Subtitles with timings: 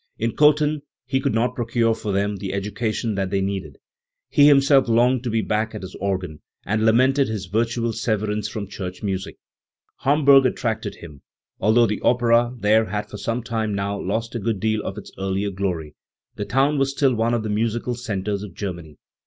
[0.17, 3.77] In Cothen he could not procure for them the education that they needed.
[4.29, 8.65] He himself longed to be back at his organ, and lamented his virtual severance from
[8.67, 9.37] church music.
[9.99, 11.21] Hamburg attracted him.
[11.59, 15.11] Although the opera there had for some time now lost a good deal of its
[15.19, 15.93] earlier glory,
[16.33, 18.97] the town was still one of the musical centres of Germany.